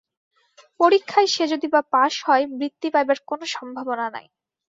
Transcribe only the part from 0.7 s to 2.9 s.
পরীক্ষায় সে যদি বা পাশ হয় বৃত্তি